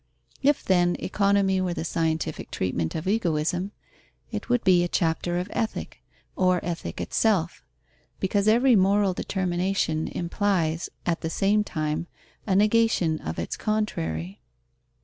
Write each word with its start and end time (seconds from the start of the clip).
If, 0.41 0.63
then, 0.63 0.95
Economy 0.97 1.61
were 1.61 1.75
the 1.75 1.85
scientific 1.85 2.49
treatment 2.49 2.95
of 2.95 3.07
egoism, 3.07 3.71
it 4.31 4.49
would 4.49 4.63
be 4.63 4.83
a 4.83 4.87
chapter 4.87 5.37
of 5.37 5.47
Ethic, 5.53 6.01
or 6.35 6.59
Ethic 6.65 6.99
itself; 6.99 7.63
because 8.19 8.47
every 8.47 8.75
moral 8.75 9.13
determination 9.13 10.07
implies, 10.07 10.89
at 11.05 11.21
the 11.21 11.29
same 11.29 11.63
time, 11.63 12.07
a 12.47 12.55
negation 12.55 13.19
of 13.19 13.37
its 13.37 13.55
contrary. 13.55 14.41